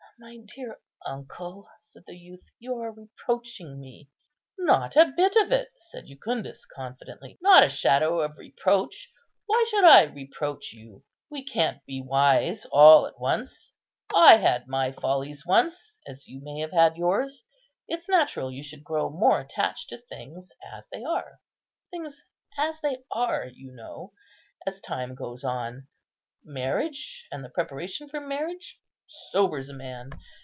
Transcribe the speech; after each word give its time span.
"My 0.19 0.37
dear 0.37 0.79
uncle," 1.03 1.67
said 1.79 2.03
the 2.05 2.15
youth, 2.15 2.43
"you 2.59 2.75
are 2.77 2.91
reproaching 2.91 3.79
me." 3.79 4.07
"Not 4.55 4.95
a 4.95 5.11
bit 5.17 5.35
of 5.35 5.51
it," 5.51 5.69
said 5.77 6.05
Jucundus, 6.05 6.63
confidently, 6.67 7.39
"not 7.41 7.63
a 7.63 7.69
shadow 7.69 8.19
of 8.19 8.37
reproach; 8.37 9.11
why 9.47 9.65
should 9.67 9.83
I 9.83 10.03
reproach 10.03 10.73
you? 10.73 11.03
We 11.31 11.43
can't 11.43 11.83
be 11.87 12.03
wise 12.05 12.65
all 12.65 13.07
at 13.07 13.19
once; 13.19 13.73
I 14.13 14.37
had 14.37 14.67
my 14.67 14.91
follies 14.91 15.43
once, 15.43 15.97
as 16.05 16.27
you 16.27 16.39
may 16.39 16.59
have 16.59 16.71
had 16.71 16.97
yours. 16.97 17.43
It's 17.87 18.07
natural 18.07 18.51
you 18.51 18.61
should 18.61 18.83
grow 18.83 19.09
more 19.09 19.39
attached 19.39 19.89
to 19.89 19.97
things 19.97 20.51
as 20.71 20.87
they 20.89 21.03
are,—things 21.03 22.21
as 22.59 22.79
they 22.81 22.99
are, 23.11 23.45
you 23.47 23.71
know,—as 23.71 24.81
time 24.81 25.15
goes 25.15 25.43
on. 25.43 25.87
Marriage, 26.43 27.27
and 27.31 27.43
the 27.43 27.49
preparation 27.49 28.07
for 28.07 28.19
marriage, 28.21 28.77
sobers 29.33 29.67
a 29.67 29.73
man. 29.73 30.09